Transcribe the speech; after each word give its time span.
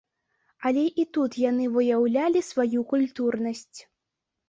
Але 0.69 0.85
і 1.03 1.05
тут 1.17 1.37
яны 1.43 1.69
выяўлялі 1.77 2.45
сваю 2.51 2.79
культурнасць. 2.97 3.79